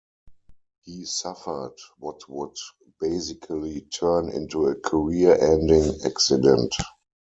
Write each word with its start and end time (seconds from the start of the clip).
He 0.81 1.05
suffered 1.05 1.75
what 1.99 2.27
would 2.27 2.57
basically 2.99 3.81
turn 3.81 4.29
into 4.29 4.65
a 4.65 4.73
career-ending 4.73 5.99
accident. 6.03 6.73